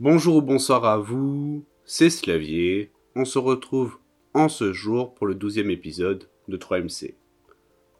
Bonjour 0.00 0.36
ou 0.36 0.42
bonsoir 0.42 0.84
à 0.84 0.96
vous, 0.96 1.66
c'est 1.84 2.08
Slavier. 2.08 2.92
On 3.16 3.24
se 3.24 3.40
retrouve 3.40 3.98
en 4.32 4.48
ce 4.48 4.72
jour 4.72 5.12
pour 5.12 5.26
le 5.26 5.34
douzième 5.34 5.72
épisode 5.72 6.28
de 6.46 6.56
3MC. 6.56 7.16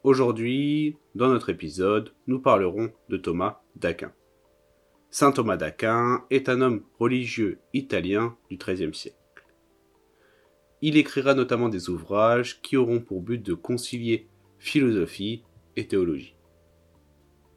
Aujourd'hui, 0.04 0.96
dans 1.16 1.26
notre 1.26 1.50
épisode, 1.50 2.14
nous 2.29 2.38
parlerons 2.38 2.92
de 3.08 3.16
Thomas 3.16 3.62
d'Aquin. 3.74 4.12
Saint 5.11 5.32
Thomas 5.32 5.56
d'Aquin 5.56 6.25
est 6.30 6.48
un 6.48 6.61
homme 6.61 6.84
religieux 7.00 7.59
italien 7.75 8.37
du 8.49 8.59
XIIIe 8.59 8.95
siècle. 8.95 9.19
Il 10.80 10.96
écrira 10.96 11.35
notamment 11.35 11.69
des 11.69 11.91
ouvrages 11.91 12.62
qui 12.62 12.77
auront 12.77 13.01
pour 13.01 13.23
but 13.23 13.45
de 13.45 13.55
concilier 13.55 14.29
philosophie 14.61 15.43
et 15.75 15.89
théologie. 15.89 16.37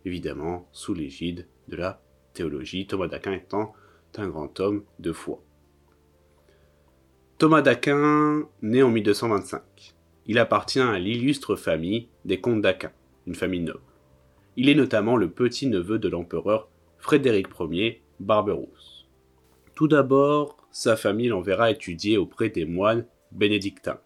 Évidemment, 0.04 0.68
sous 0.71 0.96
l'égide 0.96 1.48
de 1.68 1.76
la 1.76 2.02
théologie, 2.34 2.88
Thomas 2.88 3.08
d'Aquin 3.08 3.34
étant 3.34 3.76
un 4.18 4.28
grand 4.28 4.59
homme 4.59 4.84
de 4.99 5.12
foi. 5.12 5.41
Thomas 7.38 7.62
d'Aquin 7.62 8.48
naît 8.62 8.84
en 8.84 8.90
1225. 8.90 9.62
Il 10.27 10.38
appartient 10.38 10.80
à 10.80 10.99
l'illustre 10.99 11.55
famille 11.55 12.08
des 12.26 12.40
comtes 12.40 12.62
d'Aquin, 12.62 12.91
une 13.26 13.35
famille 13.35 13.62
noble. 13.62 13.82
Il 14.58 14.70
est 14.70 14.76
notamment 14.76 15.18
le 15.18 15.30
petit-neveu 15.30 15.98
de 15.98 16.09
l'empereur 16.09 16.70
Frédéric 16.99 17.48
Ier 17.59 18.02
Barberousse. 18.20 19.08
Tout 19.73 19.88
d'abord, 19.88 20.57
sa 20.71 20.96
famille 20.96 21.30
l'enverra 21.30 21.71
étudier 21.71 22.18
auprès 22.18 22.49
des 22.49 22.66
moines 22.66 23.05
bénédictins. 23.32 23.99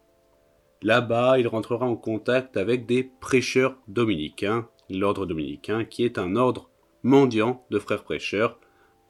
Là-bas, 0.82 1.38
il 1.38 1.48
rentrera 1.48 1.86
en 1.86 1.96
contact 1.96 2.56
avec 2.56 2.86
des 2.86 3.10
prêcheurs 3.20 3.76
dominicains, 3.88 4.68
l'ordre 4.88 5.26
dominicain 5.26 5.84
qui 5.84 6.04
est 6.04 6.18
un 6.18 6.36
ordre 6.36 6.70
mendiant 7.02 7.66
de 7.70 7.78
frères 7.78 8.04
prêcheurs 8.04 8.58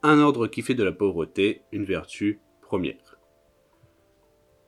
un 0.06 0.20
ordre 0.20 0.46
qui 0.46 0.62
fait 0.62 0.74
de 0.74 0.84
la 0.84 0.92
pauvreté 0.92 1.62
une 1.72 1.84
vertu 1.84 2.40
première. 2.62 3.18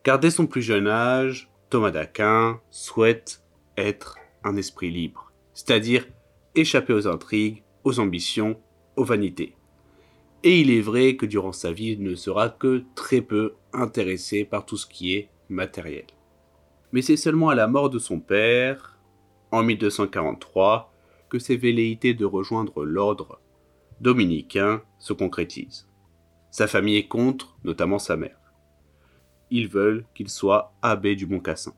Car 0.03 0.19
dès 0.19 0.31
son 0.31 0.47
plus 0.47 0.63
jeune 0.63 0.89
âge, 0.89 1.51
Thomas 1.71 1.91
d'Aquin 1.91 2.61
souhaite 2.71 3.43
être 3.77 4.19
un 4.43 4.57
esprit 4.57 4.91
libre, 4.91 5.33
c'est-à-dire 5.55 6.07
échapper 6.55 6.93
aux 6.93 7.07
intrigues, 7.07 7.63
aux 7.85 8.01
ambitions, 8.01 8.61
aux 8.97 9.05
vanités. 9.05 9.55
Et 10.43 10.61
il 10.61 10.71
est 10.71 10.81
vrai 10.81 11.17
que 11.17 11.27
durant 11.27 11.53
sa 11.53 11.73
vie, 11.73 11.93
il 11.93 12.03
ne 12.03 12.15
sera 12.15 12.49
que 12.49 12.85
très 12.95 13.21
peu 13.21 13.55
intéressé 13.73 14.45
par 14.45 14.67
tout 14.67 14.77
ce 14.77 14.87
qui 14.87 15.15
est 15.15 15.31
matériel. 15.49 16.07
Mais 16.93 17.03
c'est 17.03 17.17
seulement 17.17 17.49
à 17.49 17.55
la 17.55 17.67
mort 17.69 17.91
de 17.91 17.99
son 17.99 18.19
père, 18.19 18.99
en 19.51 19.63
1243, 19.63 20.93
que 21.29 21.39
ses 21.39 21.57
velléités 21.57 22.15
de 22.15 22.25
rejoindre 22.25 22.85
l'ordre 22.85 23.41
dominicain 24.01 24.83
se 24.99 25.13
concrétise. 25.13 25.89
Sa 26.51 26.67
famille 26.67 26.97
est 26.97 27.09
contre, 27.09 27.57
notamment 27.65 27.99
sa 27.99 28.17
mère. 28.17 28.39
Ils 29.51 29.69
veulent 29.69 30.05
qu'il 30.15 30.29
soit 30.29 30.75
abbé 30.83 31.17
du 31.17 31.27
Mont-Cassin. 31.27 31.75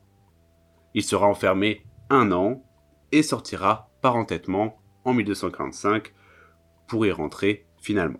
Il 0.93 1.03
sera 1.03 1.27
enfermé 1.27 1.85
un 2.09 2.31
an 2.31 2.63
et 3.11 3.23
sortira 3.23 3.89
par 4.01 4.15
entêtement 4.15 4.81
en 5.05 5.13
1245 5.13 6.13
pour 6.87 7.05
y 7.05 7.11
rentrer 7.11 7.65
finalement. 7.81 8.19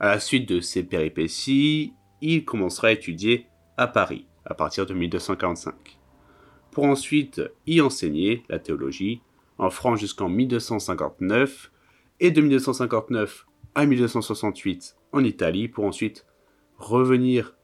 À 0.00 0.06
la 0.06 0.20
suite 0.20 0.48
de 0.48 0.60
ces 0.60 0.82
péripéties, 0.82 1.94
il 2.20 2.44
commencera 2.44 2.88
à 2.88 2.92
étudier 2.92 3.46
à 3.76 3.86
Paris 3.86 4.26
à 4.44 4.54
partir 4.54 4.86
de 4.86 4.94
1245, 4.94 5.98
pour 6.70 6.84
ensuite 6.84 7.42
y 7.66 7.80
enseigner 7.80 8.42
la 8.48 8.58
théologie 8.58 9.20
en 9.58 9.70
France 9.70 10.00
jusqu'en 10.00 10.28
1259 10.28 11.71
et 12.20 12.30
de 12.30 12.40
1959 12.40 13.46
à 13.74 13.86
1968 13.86 14.96
en 15.12 15.24
Italie 15.24 15.68
pour 15.68 15.84
ensuite 15.84 16.26
revenir 16.78 17.54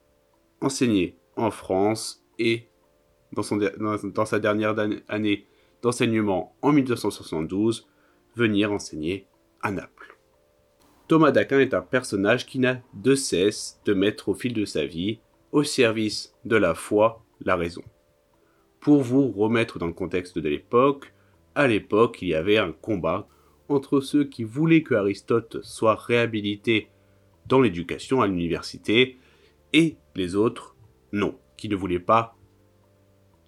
enseigner 0.61 1.17
en 1.37 1.51
France 1.51 2.25
et 2.39 2.69
dans, 3.33 4.25
sa 4.27 4.39
dernière 4.39 4.75
année 5.09 5.47
d'enseignement 5.83 6.57
en 6.63 6.73
1972 6.73 7.89
venir 8.37 8.73
enseigner 8.73 9.27
à 9.61 9.71
Naples. 9.71 10.17
Thomas 11.09 11.31
d'Aquin 11.31 11.61
est 11.61 11.75
un 11.75 11.83
personnage 11.83 12.47
qui 12.47 12.59
n'a 12.59 12.81
de 12.95 13.15
cesse 13.15 13.81
de 13.85 13.95
mettre 13.95 14.29
au 14.29 14.35
fil 14.35 14.53
de 14.53 14.65
sa 14.65 14.85
vie 14.85 15.21
au 15.53 15.63
service 15.63 16.35
de 16.45 16.57
la 16.57 16.75
foi 16.75 17.25
la 17.41 17.57
raison. 17.57 17.83
Pour 18.81 19.03
vous 19.03 19.31
remettre 19.31 19.79
dans 19.79 19.87
le 19.87 19.93
contexte 19.93 20.39
de 20.39 20.49
l'époque, 20.49 21.13
à 21.55 21.67
l'époque 21.67 22.23
il 22.23 22.29
y 22.29 22.35
avait 22.35 22.59
un 22.59 22.73
combat 22.73 23.27
entre 23.69 24.01
ceux 24.01 24.25
qui 24.25 24.45
voulaient 24.45 24.83
que 24.83 24.95
Aristote 24.95 25.59
soit 25.63 25.95
réhabilité 25.95 26.89
dans 27.47 27.61
l'éducation 27.61 28.21
à 28.21 28.27
l'université 28.27 29.19
et 29.73 29.97
les 30.15 30.35
autres 30.35 30.77
non, 31.13 31.39
qui 31.57 31.69
ne 31.69 31.77
voulaient 31.77 31.99
pas 31.99 32.37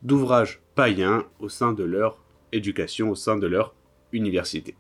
d'ouvrages 0.03 0.63
païens 0.75 1.27
au 1.39 1.49
sein 1.49 1.73
de 1.73 1.85
leur 1.85 2.23
éducation, 2.53 3.11
au 3.11 3.15
sein 3.15 3.37
de 3.37 3.47
leur 3.47 3.75
université. 4.13 4.77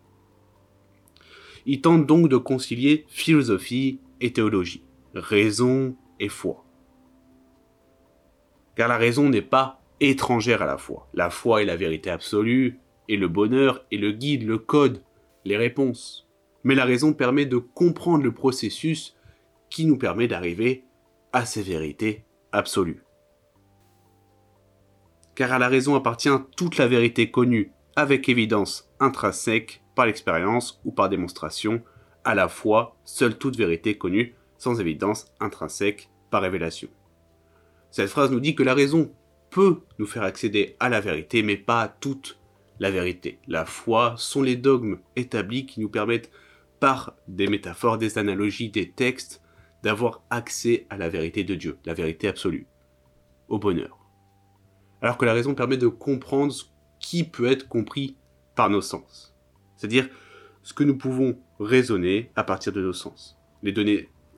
Ils 1.66 1.80
tentent 1.80 2.06
donc 2.06 2.28
de 2.28 2.36
concilier 2.36 3.04
philosophie 3.08 4.00
et 4.20 4.32
théologie, 4.32 4.82
raison 5.14 5.96
et 6.18 6.28
foi. 6.28 6.64
Car 8.76 8.88
la 8.88 8.96
raison 8.96 9.28
n'est 9.28 9.42
pas 9.42 9.82
étrangère 10.00 10.62
à 10.62 10.66
la 10.66 10.78
foi. 10.78 11.08
La 11.12 11.28
foi 11.28 11.62
est 11.62 11.66
la 11.66 11.76
vérité 11.76 12.10
absolue, 12.10 12.78
et 13.08 13.16
le 13.16 13.28
bonheur 13.28 13.84
est 13.92 13.98
le 13.98 14.12
guide, 14.12 14.46
le 14.46 14.56
code 14.56 15.02
les 15.44 15.56
réponses. 15.56 16.28
Mais 16.64 16.74
la 16.74 16.84
raison 16.84 17.12
permet 17.12 17.46
de 17.46 17.56
comprendre 17.56 18.24
le 18.24 18.34
processus 18.34 19.16
qui 19.70 19.86
nous 19.86 19.96
permet 19.96 20.28
d'arriver 20.28 20.84
à 21.32 21.46
ces 21.46 21.62
vérités 21.62 22.24
absolues. 22.52 23.04
Car 25.34 25.52
à 25.52 25.58
la 25.58 25.68
raison 25.68 25.94
appartient 25.94 26.28
toute 26.56 26.76
la 26.76 26.86
vérité 26.86 27.30
connue, 27.30 27.72
avec 27.96 28.28
évidence 28.28 28.90
intrinsèque, 28.98 29.82
par 29.94 30.06
l'expérience 30.06 30.80
ou 30.84 30.92
par 30.92 31.08
démonstration, 31.08 31.82
à 32.24 32.34
la 32.34 32.48
fois 32.48 32.96
seule 33.04 33.38
toute 33.38 33.56
vérité 33.56 33.96
connue, 33.96 34.34
sans 34.58 34.80
évidence 34.80 35.32
intrinsèque, 35.40 36.10
par 36.30 36.42
révélation. 36.42 36.88
Cette 37.90 38.10
phrase 38.10 38.30
nous 38.30 38.40
dit 38.40 38.54
que 38.54 38.62
la 38.62 38.74
raison 38.74 39.12
peut 39.50 39.80
nous 39.98 40.06
faire 40.06 40.22
accéder 40.22 40.76
à 40.78 40.88
la 40.88 41.00
vérité, 41.00 41.42
mais 41.42 41.56
pas 41.56 41.82
à 41.82 41.88
toute 41.88 42.39
la 42.80 42.90
vérité. 42.90 43.38
La 43.46 43.64
foi 43.64 44.14
sont 44.16 44.42
les 44.42 44.56
dogmes 44.56 44.98
établis 45.14 45.66
qui 45.66 45.80
nous 45.80 45.90
permettent, 45.90 46.32
par 46.80 47.14
des 47.28 47.46
métaphores, 47.46 47.98
des 47.98 48.16
analogies, 48.16 48.70
des 48.70 48.90
textes, 48.90 49.42
d'avoir 49.82 50.22
accès 50.30 50.86
à 50.88 50.96
la 50.96 51.10
vérité 51.10 51.44
de 51.44 51.54
Dieu, 51.54 51.78
la 51.84 51.94
vérité 51.94 52.26
absolue, 52.26 52.66
au 53.48 53.58
bonheur. 53.58 53.98
Alors 55.02 55.18
que 55.18 55.26
la 55.26 55.34
raison 55.34 55.54
permet 55.54 55.76
de 55.76 55.88
comprendre 55.88 56.52
ce 56.52 56.64
qui 56.98 57.24
peut 57.24 57.50
être 57.50 57.68
compris 57.68 58.16
par 58.54 58.70
nos 58.70 58.80
sens. 58.80 59.34
C'est-à-dire 59.76 60.08
ce 60.62 60.72
que 60.72 60.84
nous 60.84 60.96
pouvons 60.96 61.38
raisonner 61.58 62.30
à 62.34 62.44
partir 62.44 62.72
de 62.72 62.80
nos 62.80 62.92
sens. 62.94 63.38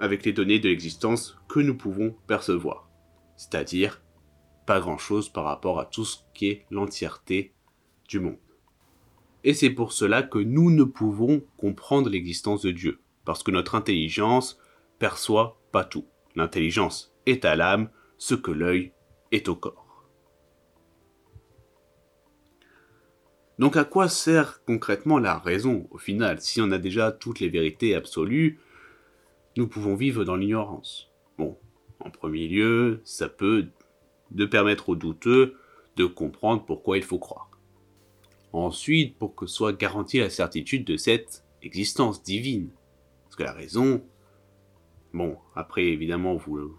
Avec 0.00 0.24
les 0.24 0.32
données 0.32 0.58
de 0.58 0.68
l'existence 0.68 1.36
que 1.48 1.60
nous 1.60 1.76
pouvons 1.76 2.14
percevoir. 2.26 2.88
C'est-à-dire 3.36 4.02
pas 4.66 4.80
grand-chose 4.80 5.28
par 5.28 5.44
rapport 5.44 5.78
à 5.78 5.84
tout 5.84 6.04
ce 6.04 6.18
qui 6.34 6.48
est 6.48 6.66
l'entièreté 6.70 7.52
monde. 8.20 8.38
Et 9.44 9.54
c'est 9.54 9.70
pour 9.70 9.92
cela 9.92 10.22
que 10.22 10.38
nous 10.38 10.70
ne 10.70 10.84
pouvons 10.84 11.42
comprendre 11.56 12.08
l'existence 12.08 12.62
de 12.62 12.70
Dieu, 12.70 13.00
parce 13.24 13.42
que 13.42 13.50
notre 13.50 13.74
intelligence 13.74 14.58
perçoit 14.98 15.60
pas 15.72 15.84
tout. 15.84 16.06
L'intelligence 16.36 17.14
est 17.26 17.44
à 17.44 17.56
l'âme 17.56 17.90
ce 18.18 18.34
que 18.34 18.50
l'œil 18.50 18.92
est 19.32 19.48
au 19.48 19.56
corps. 19.56 20.08
Donc 23.58 23.76
à 23.76 23.84
quoi 23.84 24.08
sert 24.08 24.64
concrètement 24.64 25.18
la 25.18 25.38
raison 25.38 25.86
au 25.90 25.98
final 25.98 26.40
Si 26.40 26.60
on 26.60 26.70
a 26.70 26.78
déjà 26.78 27.12
toutes 27.12 27.40
les 27.40 27.48
vérités 27.48 27.94
absolues, 27.94 28.58
nous 29.56 29.68
pouvons 29.68 29.94
vivre 29.94 30.24
dans 30.24 30.36
l'ignorance? 30.36 31.10
Bon, 31.38 31.58
en 32.00 32.10
premier 32.10 32.48
lieu, 32.48 33.00
ça 33.04 33.28
peut 33.28 33.68
de 34.30 34.46
permettre 34.46 34.88
aux 34.88 34.96
douteux 34.96 35.56
de 35.96 36.06
comprendre 36.06 36.64
pourquoi 36.64 36.96
il 36.96 37.04
faut 37.04 37.18
croire. 37.18 37.51
Ensuite, 38.52 39.16
pour 39.18 39.34
que 39.34 39.46
soit 39.46 39.72
garantie 39.72 40.18
la 40.18 40.30
certitude 40.30 40.84
de 40.84 40.96
cette 40.96 41.44
existence 41.62 42.22
divine. 42.22 42.70
Parce 43.24 43.36
que 43.36 43.42
la 43.44 43.52
raison, 43.52 44.02
bon, 45.12 45.38
après 45.54 45.84
évidemment, 45.84 46.36
vous, 46.36 46.76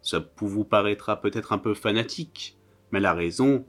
ça 0.00 0.24
vous 0.40 0.64
paraîtra 0.64 1.20
peut-être 1.20 1.52
un 1.52 1.58
peu 1.58 1.74
fanatique, 1.74 2.56
mais 2.92 3.00
la 3.00 3.14
raison, 3.14 3.66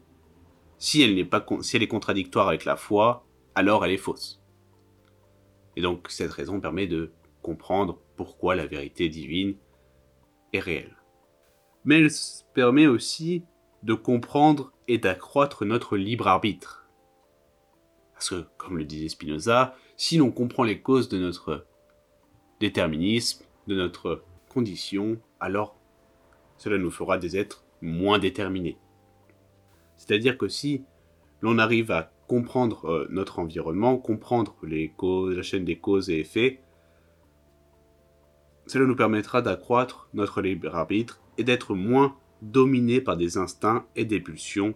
si 0.78 1.01
elle 1.01 1.28
pas, 1.28 1.46
si 1.62 1.75
elle 1.75 1.84
est 1.84 1.88
contradictoire 1.88 2.48
avec 2.48 2.66
la 2.66 2.75
foi, 2.75 3.25
alors 3.56 3.84
elle 3.84 3.92
est 3.92 3.98
fausse. 3.98 4.42
Et 5.75 5.81
donc 5.81 6.07
cette 6.10 6.31
raison 6.31 6.60
permet 6.60 6.88
de 6.88 7.12
comprendre 7.42 8.00
pourquoi 8.16 8.56
la 8.56 8.68
vérité 8.68 9.10
divine 9.10 9.56
est 10.54 10.60
réelle. 10.60 10.96
Mais 11.86 12.00
elle 12.00 12.12
permet 12.54 12.88
aussi 12.88 13.44
de 13.84 13.94
comprendre 13.94 14.74
et 14.88 14.98
d'accroître 14.98 15.66
notre 15.66 15.98
libre 15.98 16.28
arbitre. 16.28 16.79
Parce 18.19 18.31
que, 18.31 18.45
comme 18.57 18.77
le 18.77 18.83
disait 18.83 19.07
Spinoza, 19.07 19.77
si 19.95 20.18
l'on 20.18 20.30
comprend 20.30 20.63
les 20.63 20.81
causes 20.81 21.07
de 21.07 21.18
notre 21.18 21.66
déterminisme, 22.60 23.45
de 23.68 23.75
notre 23.75 24.25
condition, 24.50 25.21
alors 25.39 25.77
cela 26.57 26.77
nous 26.77 26.92
fera 26.92 27.18
des 27.18 27.38
êtres 27.38 27.63
moins 27.81 28.19
déterminés. 28.19 28.77
C'est-à-dire 29.95 30.38
que 30.38 30.50
si 30.50 30.83
l'on 31.39 31.60
arrive 31.60 31.92
à 31.92 32.12
comprendre 32.27 32.89
euh, 32.89 33.07
notre 33.10 33.39
environnement, 33.39 33.98
comprendre 33.98 34.57
la 34.63 35.42
chaîne 35.42 35.63
des 35.63 35.77
causes 35.77 36.10
et 36.10 36.19
effets, 36.19 36.62
cela 38.68 38.86
nous 38.86 38.98
permettra 38.98 39.42
d'accroître 39.42 40.10
notre 40.13 40.42
libre 40.42 40.75
arbitre 40.75 41.22
et 41.38 41.45
d'être 41.45 41.74
moins 41.74 42.18
dominé 42.42 43.00
par 43.00 43.15
des 43.15 43.38
instincts 43.38 43.86
et 43.95 44.04
des 44.04 44.19
pulsions 44.19 44.75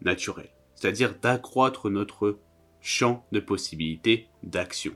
naturelles. 0.00 0.54
C'est-à-dire 0.76 1.14
d'accroître 1.20 1.90
notre 1.90 2.38
champ 2.80 3.24
de 3.32 3.40
possibilités 3.40 4.28
d'action. 4.42 4.92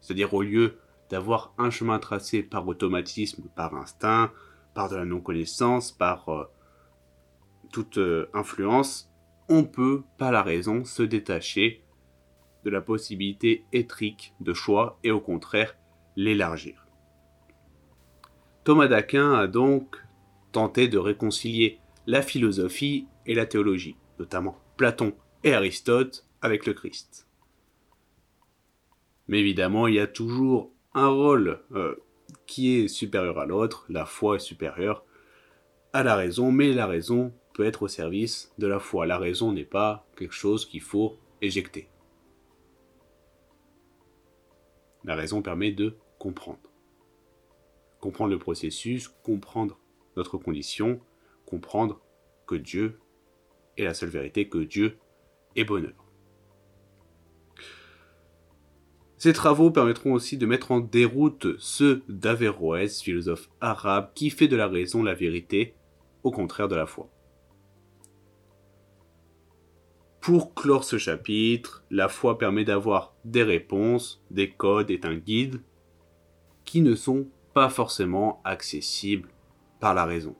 C'est-à-dire 0.00 0.34
au 0.34 0.42
lieu 0.42 0.78
d'avoir 1.10 1.54
un 1.58 1.70
chemin 1.70 1.98
tracé 1.98 2.42
par 2.42 2.66
automatisme, 2.66 3.44
par 3.54 3.74
instinct, 3.74 4.30
par 4.74 4.88
de 4.88 4.96
la 4.96 5.04
non-connaissance, 5.04 5.92
par 5.92 6.28
euh, 6.28 6.44
toute 7.72 7.98
euh, 7.98 8.28
influence, 8.34 9.10
on 9.48 9.64
peut, 9.64 10.02
par 10.18 10.32
la 10.32 10.42
raison, 10.42 10.84
se 10.84 11.02
détacher 11.02 11.82
de 12.64 12.70
la 12.70 12.80
possibilité 12.80 13.64
étrique 13.72 14.34
de 14.40 14.52
choix 14.52 14.98
et 15.04 15.10
au 15.10 15.20
contraire 15.20 15.76
l'élargir. 16.16 16.86
Thomas 18.64 18.88
d'Aquin 18.88 19.32
a 19.32 19.46
donc 19.46 19.96
tenté 20.52 20.88
de 20.88 20.98
réconcilier 20.98 21.78
la 22.06 22.22
philosophie 22.22 23.06
et 23.26 23.34
la 23.34 23.46
théologie, 23.46 23.96
notamment 24.18 24.58
Platon 24.76 25.14
et 25.44 25.54
Aristote 25.54 26.26
avec 26.42 26.66
le 26.66 26.74
Christ. 26.74 27.27
Mais 29.28 29.40
évidemment, 29.40 29.86
il 29.86 29.94
y 29.94 30.00
a 30.00 30.06
toujours 30.06 30.72
un 30.94 31.08
rôle 31.08 31.60
euh, 31.72 31.94
qui 32.46 32.76
est 32.76 32.88
supérieur 32.88 33.38
à 33.38 33.46
l'autre, 33.46 33.84
la 33.88 34.06
foi 34.06 34.36
est 34.36 34.40
supérieure 34.40 35.04
à 35.92 36.02
la 36.02 36.16
raison, 36.16 36.50
mais 36.50 36.72
la 36.72 36.86
raison 36.86 37.32
peut 37.54 37.64
être 37.64 37.82
au 37.82 37.88
service 37.88 38.52
de 38.58 38.66
la 38.66 38.78
foi. 38.78 39.06
La 39.06 39.18
raison 39.18 39.52
n'est 39.52 39.64
pas 39.64 40.06
quelque 40.16 40.34
chose 40.34 40.66
qu'il 40.66 40.80
faut 40.80 41.18
éjecter. 41.40 41.88
La 45.04 45.14
raison 45.14 45.42
permet 45.42 45.72
de 45.72 45.96
comprendre. 46.18 46.58
Comprendre 48.00 48.30
le 48.30 48.38
processus, 48.38 49.08
comprendre 49.08 49.78
notre 50.16 50.36
condition, 50.36 51.00
comprendre 51.46 52.00
que 52.46 52.54
Dieu 52.54 53.00
est 53.76 53.84
la 53.84 53.94
seule 53.94 54.10
vérité, 54.10 54.48
que 54.48 54.58
Dieu 54.58 54.98
est 55.56 55.64
bonheur. 55.64 56.07
Ces 59.18 59.32
travaux 59.32 59.72
permettront 59.72 60.12
aussi 60.12 60.38
de 60.38 60.46
mettre 60.46 60.70
en 60.70 60.78
déroute 60.78 61.48
ceux 61.58 62.02
d'Averroès, 62.08 63.02
philosophe 63.02 63.50
arabe, 63.60 64.10
qui 64.14 64.30
fait 64.30 64.46
de 64.46 64.54
la 64.54 64.68
raison 64.68 65.02
la 65.02 65.14
vérité, 65.14 65.74
au 66.22 66.30
contraire 66.30 66.68
de 66.68 66.76
la 66.76 66.86
foi. 66.86 67.10
Pour 70.20 70.54
clore 70.54 70.84
ce 70.84 70.98
chapitre, 70.98 71.84
la 71.90 72.08
foi 72.08 72.38
permet 72.38 72.64
d'avoir 72.64 73.16
des 73.24 73.42
réponses, 73.42 74.22
des 74.30 74.50
codes 74.50 74.90
et 74.90 75.00
un 75.02 75.16
guide 75.16 75.62
qui 76.64 76.80
ne 76.80 76.94
sont 76.94 77.26
pas 77.54 77.70
forcément 77.70 78.40
accessibles 78.44 79.30
par 79.80 79.94
la 79.94 80.04
raison, 80.04 80.36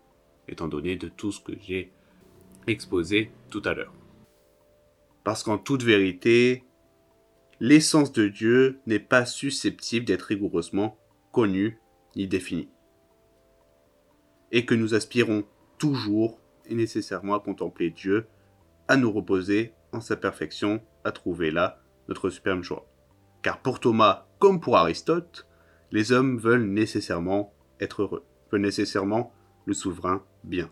étant 0.47 0.69
donné 0.69 0.95
de 0.95 1.09
tout 1.09 1.33
ce 1.33 1.41
que 1.41 1.55
j'ai 1.61 1.91
exposé 2.69 3.33
tout 3.51 3.63
à 3.65 3.75
l'heure. 3.75 3.95
Parce 5.25 5.43
qu'en 5.43 5.59
toute 5.59 5.83
vérité, 5.83 6.65
l'essence 7.61 8.13
de 8.13 8.29
Dieu 8.29 8.81
n'est 8.87 8.99
pas 8.99 9.25
susceptible 9.25 10.07
d'être 10.07 10.23
rigoureusement 10.23 10.99
connue 11.33 11.81
ni 12.17 12.27
définie. 12.27 12.69
Et 14.53 14.65
que 14.65 14.75
nous 14.75 14.95
aspirons 14.95 15.45
toujours 15.79 16.41
et 16.67 16.75
nécessairement 16.75 17.35
à 17.35 17.41
contempler 17.41 17.91
Dieu, 17.91 18.27
à 18.87 18.97
nous 18.97 19.11
reposer 19.11 19.73
en 19.93 20.01
sa 20.01 20.17
perfection, 20.17 20.81
à 21.05 21.13
trouver 21.13 21.51
là 21.51 21.81
notre 22.09 22.31
superbe 22.31 22.63
joie. 22.63 22.87
Car 23.43 23.61
pour 23.61 23.81
Thomas, 23.81 24.27
comme 24.39 24.61
pour 24.61 24.77
Aristote, 24.77 25.47
les 25.91 26.13
hommes 26.13 26.39
veulent 26.39 26.69
nécessairement 26.69 27.53
être 27.81 28.03
heureux, 28.03 28.25
veulent 28.51 28.61
nécessairement 28.61 29.33
le 29.67 29.75
souverain 29.75 30.25
bien. 30.45 30.71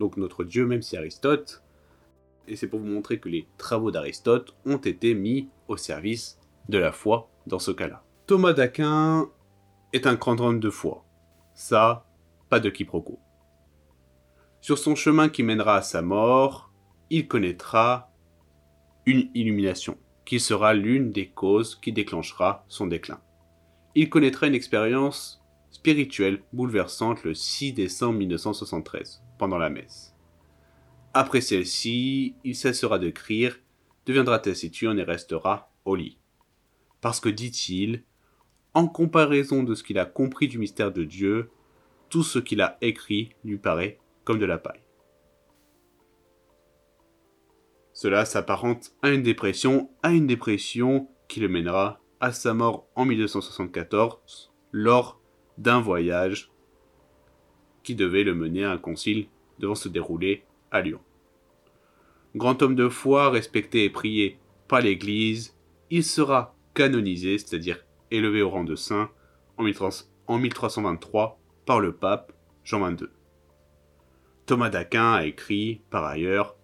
Donc 0.00 0.16
notre 0.16 0.44
Dieu, 0.44 0.66
même 0.66 0.82
si 0.82 0.96
Aristote, 0.96 1.62
et 2.48 2.56
c'est 2.56 2.68
pour 2.68 2.80
vous 2.80 2.86
montrer 2.86 3.18
que 3.18 3.28
les 3.28 3.46
travaux 3.56 3.90
d'Aristote 3.90 4.54
ont 4.64 4.78
été 4.78 5.14
mis 5.14 5.48
au 5.68 5.76
service 5.76 6.38
de 6.68 6.78
la 6.78 6.92
foi 6.92 7.30
dans 7.46 7.58
ce 7.58 7.70
cas-là. 7.70 8.02
Thomas 8.26 8.52
d'Aquin 8.52 9.28
est 9.92 10.06
un 10.06 10.14
grand 10.14 10.40
homme 10.40 10.60
de 10.60 10.70
foi. 10.70 11.04
Ça, 11.54 12.06
pas 12.48 12.60
de 12.60 12.70
quiproquo. 12.70 13.18
Sur 14.60 14.78
son 14.78 14.94
chemin 14.94 15.28
qui 15.28 15.42
mènera 15.42 15.76
à 15.76 15.82
sa 15.82 16.02
mort, 16.02 16.72
il 17.10 17.28
connaîtra 17.28 18.10
une 19.06 19.30
illumination, 19.34 19.96
qui 20.24 20.40
sera 20.40 20.74
l'une 20.74 21.10
des 21.10 21.28
causes 21.28 21.76
qui 21.76 21.92
déclenchera 21.92 22.64
son 22.68 22.86
déclin. 22.86 23.20
Il 23.94 24.10
connaîtra 24.10 24.46
une 24.46 24.54
expérience 24.54 25.42
spirituelle 25.70 26.42
bouleversante 26.52 27.24
le 27.24 27.34
6 27.34 27.72
décembre 27.72 28.18
1973, 28.18 29.22
pendant 29.38 29.58
la 29.58 29.70
messe. 29.70 30.14
Après 31.14 31.40
celle-ci, 31.40 32.34
il 32.44 32.54
cessera 32.54 32.98
de 32.98 33.12
deviendra 34.06 34.38
taciturne 34.38 34.98
et 34.98 35.04
restera 35.04 35.72
au 35.84 35.94
lit. 35.94 36.18
Parce 37.00 37.20
que, 37.20 37.28
dit-il, 37.28 38.04
en 38.74 38.86
comparaison 38.86 39.62
de 39.62 39.74
ce 39.74 39.82
qu'il 39.82 39.98
a 39.98 40.04
compris 40.04 40.48
du 40.48 40.58
mystère 40.58 40.92
de 40.92 41.04
Dieu, 41.04 41.50
tout 42.08 42.22
ce 42.22 42.38
qu'il 42.38 42.60
a 42.60 42.78
écrit 42.80 43.30
lui 43.44 43.58
paraît 43.58 43.98
comme 44.24 44.38
de 44.38 44.46
la 44.46 44.58
paille. 44.58 44.82
Cela 47.92 48.24
s'apparente 48.24 48.92
à 49.02 49.10
une 49.10 49.22
dépression, 49.22 49.90
à 50.02 50.12
une 50.12 50.26
dépression 50.26 51.08
qui 51.26 51.40
le 51.40 51.48
mènera 51.48 52.00
à 52.20 52.32
sa 52.32 52.54
mort 52.54 52.86
en 52.94 53.04
1274 53.04 54.52
lors 54.72 55.20
d'un 55.56 55.80
voyage 55.80 56.52
qui 57.82 57.94
devait 57.94 58.24
le 58.24 58.34
mener 58.34 58.64
à 58.64 58.70
un 58.70 58.78
concile 58.78 59.28
devant 59.58 59.74
se 59.74 59.88
dérouler 59.88 60.44
à 60.70 60.80
Lyon. 60.80 61.00
Grand 62.34 62.62
homme 62.62 62.74
de 62.74 62.88
foi, 62.88 63.30
respecté 63.30 63.84
et 63.84 63.90
prié 63.90 64.38
par 64.68 64.80
l'Église, 64.80 65.56
il 65.90 66.04
sera 66.04 66.54
canonisé, 66.74 67.38
c'est-à-dire 67.38 67.84
élevé 68.10 68.42
au 68.42 68.50
rang 68.50 68.64
de 68.64 68.76
saint, 68.76 69.10
en 69.56 69.64
1323 70.38 71.40
par 71.66 71.80
le 71.80 71.92
pape 71.92 72.32
Jean 72.64 72.80
XXII. 72.80 73.08
Thomas 74.46 74.70
d'Aquin 74.70 75.12
a 75.12 75.24
écrit, 75.26 75.82
par 75.90 76.04
ailleurs, 76.04 76.56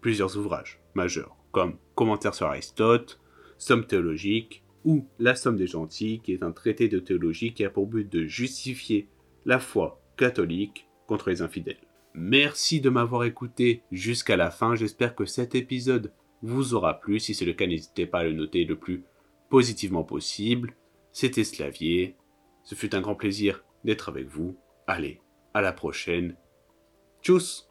plusieurs 0.00 0.36
ouvrages 0.36 0.80
majeurs, 0.94 1.36
comme 1.52 1.76
Commentaires 1.94 2.34
sur 2.34 2.46
Aristote, 2.46 3.20
Somme 3.56 3.86
théologique 3.86 4.62
ou 4.84 5.08
La 5.18 5.34
Somme 5.34 5.56
des 5.56 5.66
gentils, 5.66 6.20
qui 6.22 6.32
est 6.32 6.44
un 6.44 6.52
traité 6.52 6.88
de 6.88 7.00
théologie 7.00 7.54
qui 7.54 7.64
a 7.64 7.70
pour 7.70 7.86
but 7.86 8.08
de 8.08 8.26
justifier 8.26 9.08
la 9.46 9.58
foi 9.58 10.00
catholique 10.16 10.88
contre 11.06 11.30
les 11.30 11.42
infidèles. 11.42 11.87
Merci 12.14 12.80
de 12.80 12.90
m'avoir 12.90 13.24
écouté 13.24 13.82
jusqu'à 13.92 14.36
la 14.36 14.50
fin. 14.50 14.74
J'espère 14.74 15.14
que 15.14 15.24
cet 15.24 15.54
épisode 15.54 16.12
vous 16.42 16.74
aura 16.74 17.00
plu. 17.00 17.20
Si 17.20 17.34
c'est 17.34 17.44
le 17.44 17.52
cas, 17.52 17.66
n'hésitez 17.66 18.06
pas 18.06 18.20
à 18.20 18.24
le 18.24 18.32
noter 18.32 18.64
le 18.64 18.76
plus 18.76 19.04
positivement 19.48 20.04
possible. 20.04 20.74
C'était 21.12 21.44
Slavier. 21.44 22.16
Ce 22.64 22.74
fut 22.74 22.94
un 22.94 23.00
grand 23.00 23.14
plaisir 23.14 23.64
d'être 23.84 24.08
avec 24.08 24.26
vous. 24.28 24.56
Allez, 24.86 25.20
à 25.54 25.60
la 25.60 25.72
prochaine. 25.72 26.36
Tchuss 27.22 27.67